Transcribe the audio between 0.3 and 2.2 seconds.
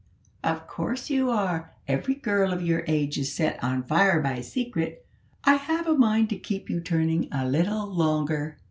"Of course you are; every